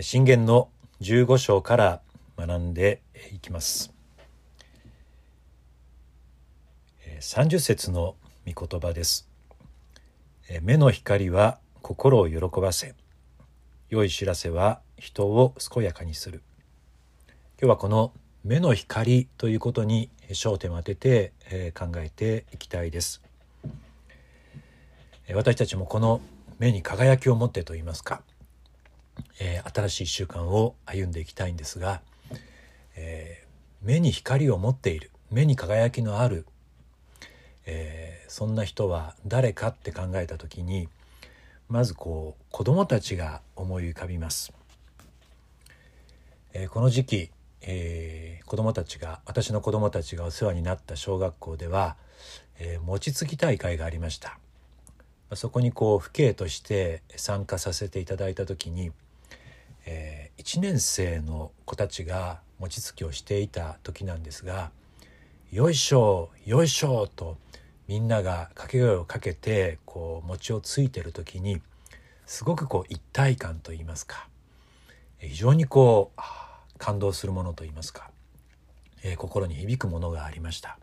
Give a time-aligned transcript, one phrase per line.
[0.00, 0.70] 信玄の
[1.02, 2.00] 15章から
[2.38, 3.02] 学んで
[3.34, 3.92] いきます。
[7.20, 8.14] 30節の
[8.50, 9.28] 御言葉です。
[10.62, 12.94] 目の光は心を喜ばせ
[13.90, 16.42] 良い知らせは人を健やかにする。
[17.60, 18.14] 今日はこの
[18.44, 21.32] 目の光ということに焦点を当てて
[21.78, 23.20] 考えていきたいです。
[25.34, 26.22] 私たちもこの
[26.58, 28.22] 目に輝きを持ってと言いますか
[29.38, 32.00] えー、新しい1週間を歩んでいきたいんですが、
[32.96, 36.46] えー、目に光を持っている目に輝きのある、
[37.66, 40.88] えー、そんな人は誰かって考えた時に
[41.68, 44.52] まずこう子供たちが思い浮かびます。
[46.52, 47.30] えー、この時期、
[47.62, 51.96] えー、子供たちが私の子供たちがお世話になった小学校では、
[52.58, 54.38] えー、餅つき大会がありました。
[55.34, 58.92] そこにこう父兄として参加させていただいた時に、
[59.86, 64.70] えー、1年生の子たちが餅つきをしていた時なんですが
[65.50, 67.36] 「よいしょよいしょ」と
[67.88, 71.60] みんなが掛け声をかけてこう餅をついてる時に
[72.26, 74.28] すごくこう一体感といいますか
[75.18, 76.20] 非常にこう
[76.78, 78.10] 感動するものといいますか、
[79.02, 80.78] えー、心に響くものがありました。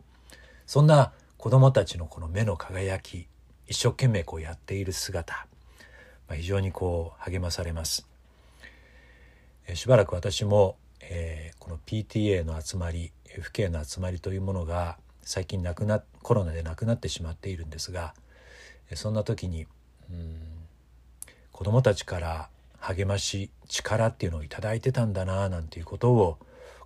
[0.66, 3.26] そんな子どもたちのこの目の輝き
[3.66, 5.46] 一生懸命こうやっている姿、
[6.28, 8.06] まあ、非常にこう励まされます。
[9.74, 18.14] しばらく私も、えー、この PTA の集まり FK の集まりというものが最近なくなコロナでなくなってしまっているんですが
[18.94, 19.66] そんな時に
[20.10, 20.36] うん
[21.52, 26.38] 子どもたちから励まし力っていうのを頂いてたんだななんていうことを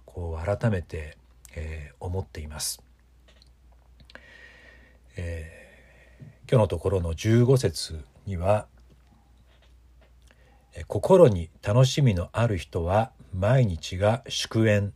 [0.04, 1.16] こう改めて、
[1.54, 2.82] えー、思っています。
[5.16, 8.66] えー、今日のところの15節には
[10.88, 14.92] 心に楽しみのある人は毎日が祝宴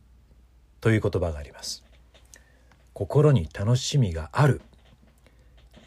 [0.81, 1.83] という言葉があります。
[2.93, 4.61] 心に楽しみがある、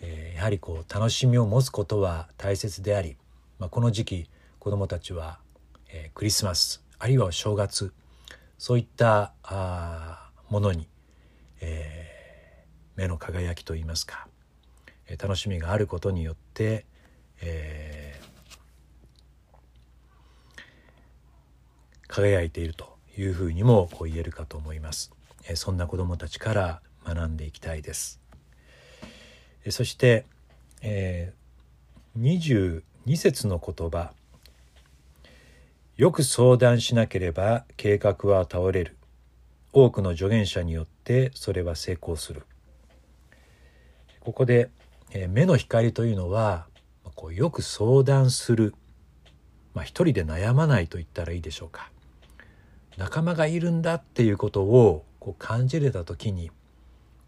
[0.00, 3.18] えー、やはりこう楽しみを持つことは大切であり、
[3.58, 5.38] まあ、この時期子どもたちは、
[5.90, 7.92] えー、クリスマスあるいは正月
[8.56, 10.88] そういったあものに、
[11.60, 14.26] えー、目の輝きといいますか、
[15.06, 16.86] えー、楽しみがあることによって、
[17.42, 18.21] え
[22.12, 25.12] 輝いているというふうにもこう言えるかと思います。
[25.48, 28.20] えそんな子どもたちから学んでいきたいです。
[29.64, 30.26] えそして、
[30.82, 34.12] えー、22節の言葉
[35.96, 38.98] 「よく相談しなければ計画は倒れる」
[39.72, 42.42] 多くの助言者によってそれは成功する。
[44.20, 44.68] ここで、
[45.12, 46.66] えー、目の光というのは
[47.14, 48.74] こうよく相談する、
[49.72, 51.90] まあ、一人で悩まないと言ったらいいでしょうか。
[52.96, 56.50] 仲間がいるんだっていうことをこう感じれた時に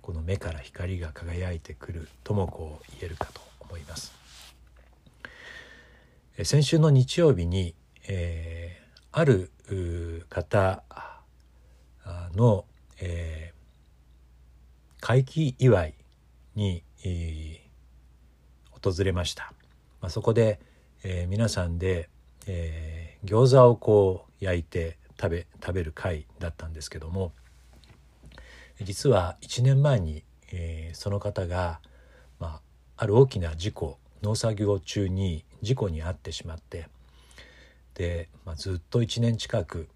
[0.03, 4.13] この目から光が輝いてくるともこう言えるかと思います。
[6.43, 7.75] 先週の日曜日に、
[8.09, 9.53] えー、ある
[10.29, 10.83] 方
[12.35, 12.65] の、
[13.01, 15.95] えー、会期祝い
[16.57, 19.53] に、えー、訪れました。
[20.01, 20.61] まあ、そこで、
[21.05, 22.11] えー、皆さんで、
[22.47, 27.33] えー、餃子をこう焼いて食べ食べる会だったんですけども
[28.83, 31.81] 実は1年前に、えー、その方が、
[32.41, 32.61] まあ、
[32.97, 36.89] ある大きな事故農作業中に事故に遭ってしまって
[37.95, 39.89] で、まあ、ずっと1年近く、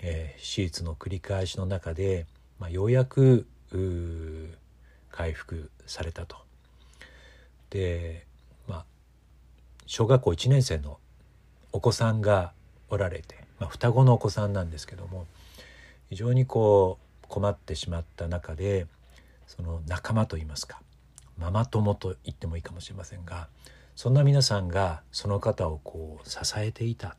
[0.00, 2.26] えー、手術の繰り返しの中で、
[2.58, 3.46] まあ、ようやく
[5.10, 6.36] 回復されたと。
[7.70, 8.26] で
[8.66, 8.84] まあ
[9.86, 10.98] 小学校1年生の
[11.72, 12.52] お子さんが
[12.88, 15.26] おられてまあ、双子のお子さんなんですけども
[16.08, 18.86] 非常にこう困ってしまった中で
[19.46, 20.80] その仲間といいますか
[21.38, 23.48] ママ友と言ってもいいかもしれませんが
[24.00, 27.16] そんな皆さんがその方をこう支えていた。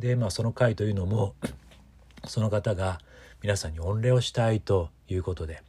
[0.00, 1.34] で、まあ、その会というのも
[2.26, 2.98] その方が
[3.42, 5.62] 皆さんに御礼をしたいということで、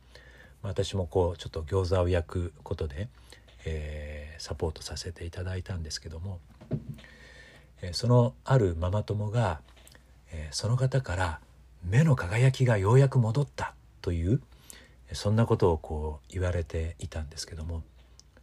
[0.64, 3.08] まあ、私もこうちょっと餃子を焼くことで、
[3.66, 6.40] えー、サポートさせていただいたんですけども、
[7.84, 9.62] えー、そのあるママ友が
[10.32, 11.40] えその方から
[11.84, 14.42] 目の輝きがようやく戻ったという
[15.14, 17.84] そんなことをこう言われていたんですけども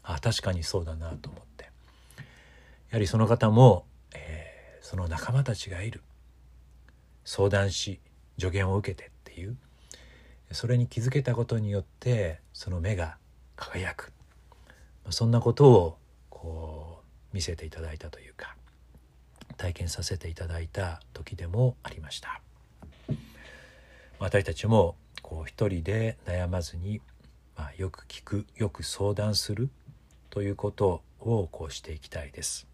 [0.02, 1.64] あ確かにそうだなと思って。
[2.90, 3.84] やはりその方も、
[4.14, 6.02] えー、その仲間たちがいる。
[7.24, 8.00] 相談し
[8.38, 9.56] 助言を受けてっていう。
[10.50, 13.16] それに気づけたことによってその目が
[13.56, 14.12] 輝く。
[15.10, 15.98] そんなことを
[16.28, 17.02] こ
[17.32, 18.56] う見せていただいたというか。
[19.56, 22.40] 体験させていただいた時でもありました。
[24.18, 27.00] 私たちもこう一人で悩まずに、
[27.56, 29.68] まあ、よく聞くよく相談する
[30.30, 32.66] ということをこうしていきたいです。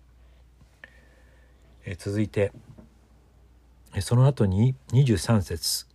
[1.84, 2.52] え続いて
[4.00, 5.86] その後に23節。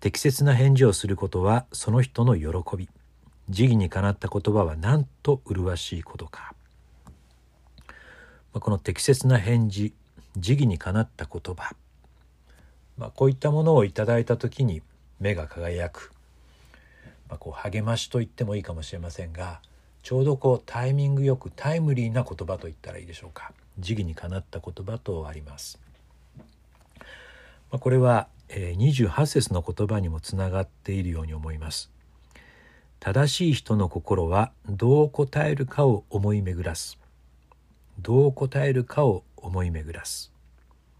[0.00, 2.88] 適切な返事をすることはその人の喜び。
[3.50, 6.53] 慈義にかなった言葉はなんと麗しいことか。
[8.60, 9.92] この適切な返事
[10.36, 11.74] 慈義にかなった言葉、
[12.98, 14.82] まあ、こういったものをいただいた時に
[15.20, 16.12] 目が輝く、
[17.28, 19.60] まあ、こう励ましと言ってもいいかもしれませんが
[20.02, 25.80] ちょうどこうタイミングよくタイムリーな言葉と言ったらいいでしょうか慈義にかなった言葉とあります。
[27.70, 31.90] まあ、これは、えー、28節の言葉にもつながっているように思います。
[33.00, 36.98] 正しい人の心はどう答えるかを思い巡らす。
[38.00, 40.32] どう答えるかを思い巡らす。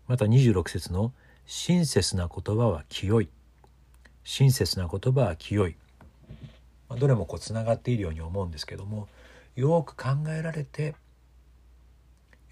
[0.06, 1.12] また26節の
[1.46, 3.28] 親切な言葉は清い。
[4.24, 5.76] 親切な言葉は清い。
[6.88, 9.08] まあ、どれもこうつながっているように思うんですけども
[9.56, 10.94] よく考えられて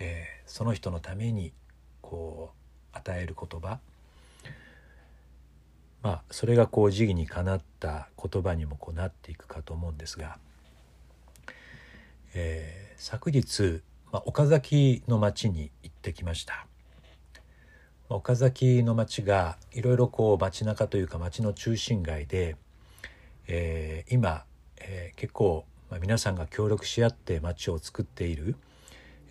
[0.05, 1.53] えー、その人のために
[2.01, 2.51] こ
[2.93, 3.79] う与える言葉
[6.03, 10.39] まあそれがこう慈義にかなった言葉にもこうなっていくかと思うんですが、
[12.35, 13.81] えー、昨日、
[14.13, 16.67] まあ、岡崎の町に行ってきました。
[18.09, 22.57] 岡崎の町がいろいろこう街中というか町の中心街で、
[23.49, 24.45] えー、今、
[24.77, 25.65] えー、結構、
[26.01, 28.57] 皆さんが協力し合って町を作っている、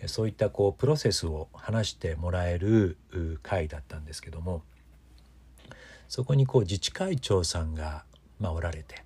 [0.06, 2.96] そういったこうプロセスを話してもらえる
[3.42, 4.62] 会だったんですけども
[6.08, 8.04] そこにこう自治会長さんが、
[8.40, 9.04] まあ、おられて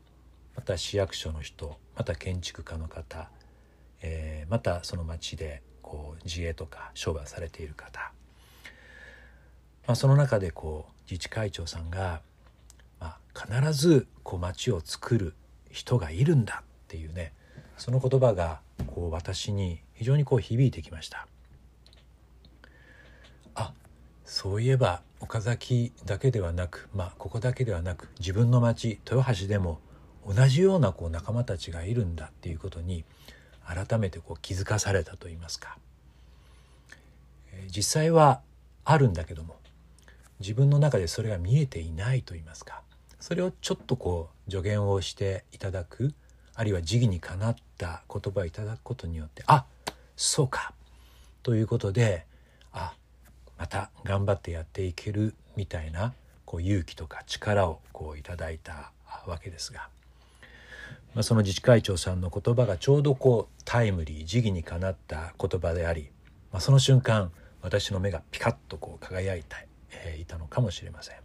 [0.55, 3.31] また市役所の人また建築家の方、
[4.07, 8.13] えー、またその町でこう自営とか商売されている方、
[9.87, 12.21] まあ、その中でこう自治会長さんが、
[13.01, 15.35] まあ、必ずこう町を作る
[15.71, 17.33] 人がいるんだっていうね
[17.77, 21.27] その言葉がこう私に非常にこう響いてきました。
[23.55, 23.73] あ
[24.25, 29.81] そういえば岡崎だけではなくまあここだけではなく自分の町豊橋でも
[30.27, 33.05] 同じようなこう仲間たちがいるんだっていうことに
[33.67, 35.77] 改めてこう気づかされたといいますか、
[37.75, 38.41] 実際は
[38.85, 39.57] あるんだけども
[40.41, 42.83] 自分の中でそれが見えていないといいますか。
[43.19, 46.15] それをちょっとこう助言をしていただく
[46.55, 49.65] あるいは時義にかなった言葉をいただくことによってあ
[50.17, 50.73] そうか。
[51.43, 52.25] ということで
[52.73, 52.95] あ
[53.59, 56.13] また頑張ってやっていけるみたいな
[56.45, 58.93] こう勇気とか力をこういただいた
[59.27, 59.89] わけですが、
[61.17, 66.11] まあ、その自治会長さんの言葉がちょうどこうタイムリー時義にかなった言葉であり、
[66.53, 67.33] まあ、その瞬間
[67.63, 69.47] 私の目がピカッとこう輝いて、
[69.93, 71.17] えー、いたのかもしれません。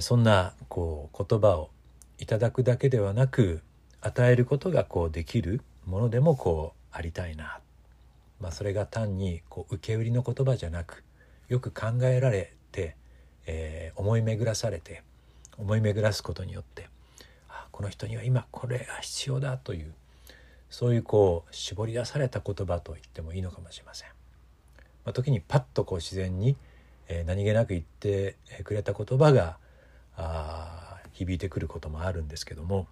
[0.00, 1.70] そんなこう言葉を
[2.20, 3.62] いただくだけではなく
[4.00, 7.58] 与えることがこうできるものでもこうありたいな、
[8.40, 11.02] まあ、それが単にこう受け売りの言葉じゃなく
[11.48, 12.94] よく考えられて、
[13.46, 15.02] えー、思い巡らされて
[15.56, 16.88] 思い巡らすことによって
[17.78, 19.94] この人には今これが必要だという
[20.68, 24.08] そういうこう絞り出された言葉と言ってもいいのかもしれません。
[25.04, 26.56] まあ、時にパッとこう自然に、
[27.06, 29.58] え、何気なく言ってくれた言葉が
[30.16, 32.88] あ響いてくることもあるんですけども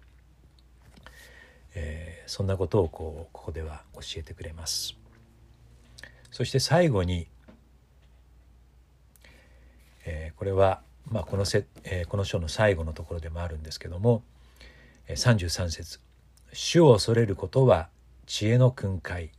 [1.75, 4.95] えー、そんなことをこうここでは教えてくれます。
[6.31, 7.27] そして最後に、
[10.05, 10.79] えー、これは、
[11.11, 14.23] まあ、このせ、えー、この章の最後のところでもあるんですけども、
[15.15, 15.99] 33節。
[16.53, 17.89] 主を恐れることは
[18.25, 19.31] 知恵の訓戒。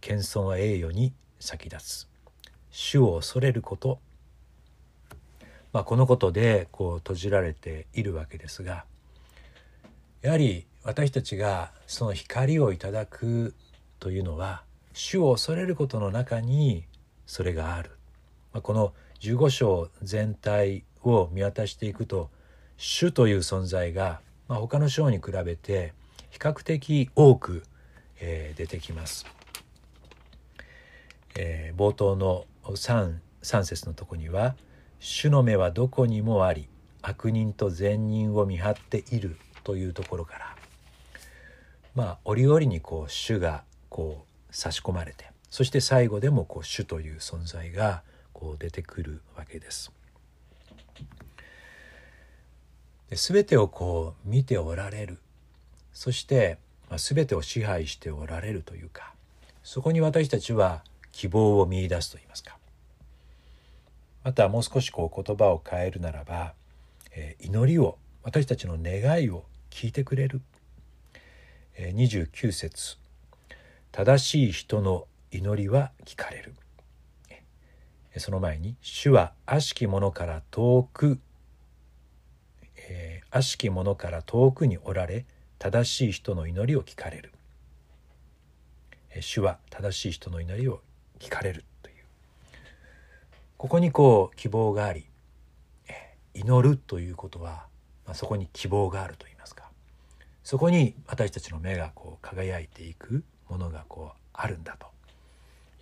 [0.00, 2.08] 謙遜は栄誉に先立つ」
[2.70, 4.00] 「主を恐れること」
[5.72, 8.84] まあ、このことでこう閉じられているわけですが
[10.20, 13.54] やはり私たちがその光をいただく
[14.00, 16.84] というのは主を恐れることの中に
[17.24, 17.90] それがある、
[18.52, 22.30] まあ、この15章全体を見渡していくと
[22.76, 25.94] 主という存在が、まあ、他の章に比べて
[26.30, 27.62] 比較的多く、
[28.18, 29.24] えー、出てきます。
[31.36, 33.14] えー、冒頭の 3,
[33.44, 34.56] 3節のとこには
[34.98, 36.68] 「主の目はどこにもあり
[37.00, 40.56] 悪人と善人を見張っている」というところから
[41.94, 48.02] まあ折々にこう主がこう差し込まれてそして最後でもこう主という存在が
[48.32, 49.92] こう出てくるわけです。
[53.10, 55.18] で全てをこう見ておられる。
[55.92, 59.12] そして、まあ、全てを支配しておられるというか
[59.62, 62.56] そこに私たちは希望を見いだすといいますか。
[64.22, 66.54] またもう少しこう言葉を変えるならば、
[67.12, 70.42] えー、祈りを私たちの願いを聞いてくれる、
[71.76, 72.98] えー、29節。
[73.92, 76.54] 正しい人の祈りは聞かれる」
[78.18, 81.20] その前に「主は悪しき者から遠く、
[83.30, 85.26] 悪しき者から遠くにおられ
[85.58, 87.32] 正しい人の祈りを聞かれる」
[89.20, 90.82] 「主は正しい人の祈りを
[91.18, 91.96] 聞かれる」という
[93.56, 95.06] ここにこう希望があり
[96.34, 97.66] 祈るということは、
[98.06, 99.70] まあ、そこに希望があると言いますか
[100.44, 104.86] そこに私たちの目がこう輝いていくものがこうあるんだと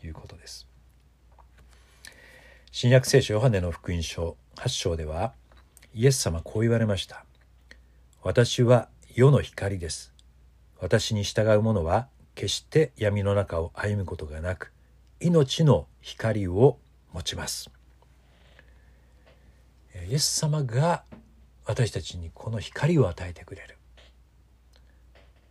[0.05, 0.67] いうことです。
[2.73, 5.33] 新約聖書ヨハネの福音書8章では
[5.95, 7.25] イエス様こう言われました。
[8.29, 10.13] 私は世の光です。
[10.79, 14.71] 私に従う者は決して闇の中を歩むことがなく
[15.19, 16.77] 命の光を
[17.15, 17.71] 持ちます。
[20.11, 21.05] イエス様が
[21.65, 23.79] 私たちにこの光を与えてくれる。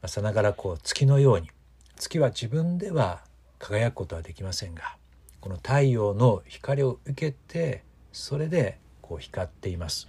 [0.07, 1.49] さながらこう月のように
[1.95, 3.23] 月は自分では
[3.57, 4.97] 輝くことはできませんが
[5.41, 7.81] この太陽の光を受けて
[8.13, 10.07] それでこう光っています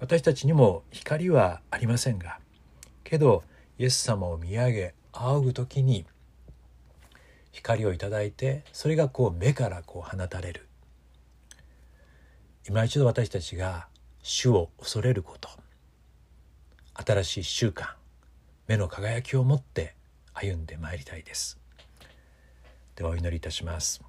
[0.00, 2.38] 私たちにも光はありませんが
[3.04, 3.44] けど
[3.78, 6.04] イエス様を見上げ仰ぐ時に
[7.52, 10.68] 光をいただいてそれがこう目からこう放たれる。
[12.66, 13.88] 今一度私たちが
[14.22, 15.50] 主を恐れること
[16.94, 17.88] 新しい習慣
[18.66, 19.94] 目の輝きを持って
[20.32, 21.58] 歩んでまいりたいです。
[22.96, 24.02] ではお祈りいたします。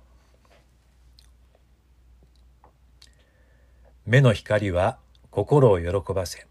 [4.05, 4.99] 目の光は
[5.35, 6.47] 心を喜ばせ。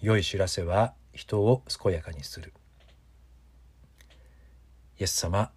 [0.00, 2.52] 良い知らせは人を健やかにする。
[5.00, 5.50] イエス様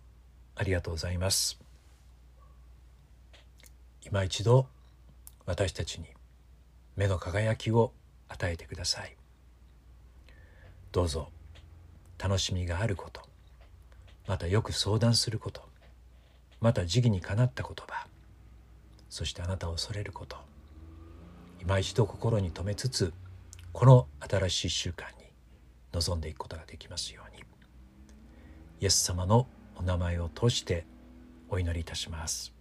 [0.55, 1.59] ありがとうございます。
[4.03, 4.65] 今一度
[5.45, 6.07] 私たちに
[6.95, 7.93] 目の輝きを
[8.29, 9.15] 与えてください。
[10.91, 11.29] どうぞ
[12.17, 13.21] 楽しみがあること
[14.27, 15.61] またよく相談すること
[16.61, 18.07] また時期にかなった言葉
[19.07, 20.50] そしてあなたを恐れること
[21.61, 23.13] 今一度心に留めつつ
[23.71, 25.31] この新しい習慣に
[25.93, 27.43] 臨んでいくことができますように
[28.79, 30.85] イエス様のお名前を通して
[31.49, 32.51] お祈りいたします。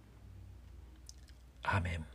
[1.63, 2.05] アーメン